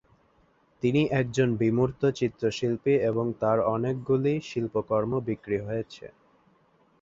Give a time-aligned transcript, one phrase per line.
[0.83, 6.05] তিনি একজন বিমূর্ত চিত্রশিল্পী এবং তার অনেকগুলি শিল্পকর্ম বিক্রি হয়েছে।